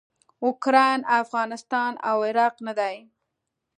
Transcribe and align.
اوکراین 0.45 1.01
افغانستان 1.21 1.91
او 2.09 2.17
عراق 2.29 2.55
نه 2.65 2.73
دي. 2.79 2.95